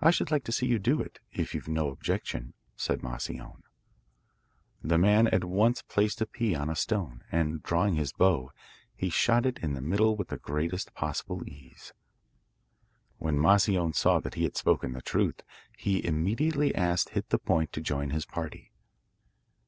[0.00, 3.64] 'I should like to see you do it, if you've no objection,' said Moscione.
[4.80, 8.52] The man at once placed a pea on a stone, and, drawing his bow,
[8.94, 11.92] he shot it in the middle with the greatest possible ease.
[13.18, 15.42] When Moscione saw that he had spoken the truth,
[15.76, 18.70] he immediately asked Hit the Point to join his party.